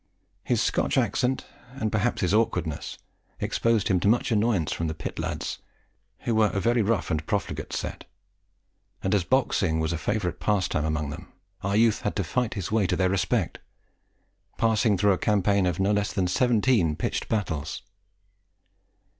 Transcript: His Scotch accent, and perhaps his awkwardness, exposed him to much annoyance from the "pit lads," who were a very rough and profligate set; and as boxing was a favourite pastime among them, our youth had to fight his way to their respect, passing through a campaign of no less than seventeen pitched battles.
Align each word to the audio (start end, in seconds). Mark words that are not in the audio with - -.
His 0.43 0.59
Scotch 0.63 0.97
accent, 0.97 1.45
and 1.75 1.91
perhaps 1.91 2.21
his 2.21 2.33
awkwardness, 2.33 2.97
exposed 3.39 3.87
him 3.87 3.99
to 3.99 4.07
much 4.07 4.31
annoyance 4.31 4.71
from 4.71 4.87
the 4.87 4.95
"pit 4.95 5.19
lads," 5.19 5.59
who 6.21 6.33
were 6.33 6.49
a 6.51 6.59
very 6.59 6.81
rough 6.81 7.11
and 7.11 7.23
profligate 7.27 7.71
set; 7.71 8.05
and 9.03 9.13
as 9.13 9.23
boxing 9.23 9.79
was 9.79 9.93
a 9.93 9.99
favourite 9.99 10.39
pastime 10.39 10.85
among 10.85 11.11
them, 11.11 11.31
our 11.61 11.75
youth 11.75 12.01
had 12.01 12.15
to 12.15 12.23
fight 12.23 12.55
his 12.55 12.71
way 12.71 12.87
to 12.87 12.95
their 12.95 13.09
respect, 13.11 13.59
passing 14.57 14.97
through 14.97 15.13
a 15.13 15.19
campaign 15.19 15.67
of 15.67 15.79
no 15.79 15.91
less 15.91 16.11
than 16.11 16.25
seventeen 16.25 16.95
pitched 16.95 17.29
battles. 17.29 17.83